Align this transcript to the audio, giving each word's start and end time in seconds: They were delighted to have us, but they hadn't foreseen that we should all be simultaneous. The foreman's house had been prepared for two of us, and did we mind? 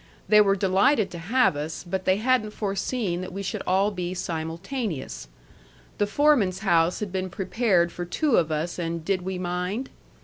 They 0.27 0.41
were 0.41 0.55
delighted 0.55 1.11
to 1.11 1.19
have 1.19 1.55
us, 1.55 1.83
but 1.87 2.05
they 2.05 2.15
hadn't 2.17 2.53
foreseen 2.55 3.21
that 3.21 3.31
we 3.31 3.43
should 3.43 3.61
all 3.67 3.91
be 3.91 4.15
simultaneous. 4.15 5.27
The 5.99 6.07
foreman's 6.07 6.61
house 6.65 7.01
had 7.01 7.11
been 7.11 7.29
prepared 7.29 7.91
for 7.91 8.03
two 8.03 8.37
of 8.37 8.51
us, 8.51 8.79
and 8.79 9.05
did 9.05 9.21
we 9.21 9.37
mind? 9.37 9.91